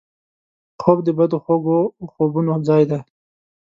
خوب 0.81 0.97
د 1.05 1.07
بدو 1.17 1.37
خوږو 1.43 1.79
خوبونو 2.11 2.53
ځای 2.67 2.83
دی 2.89 2.99